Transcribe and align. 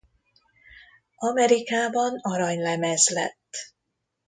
Amerikában 1.17 2.17
aranylemez 2.21 3.07
lett. 3.13 3.73